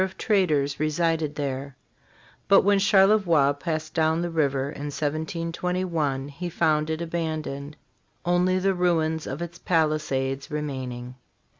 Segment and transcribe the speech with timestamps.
[0.03, 1.77] of traders resided there;
[2.47, 7.77] but when Charlevoix passed down the river in 1721 he found it abandoned,
[8.25, 11.13] only the ruins of its palisades remaining.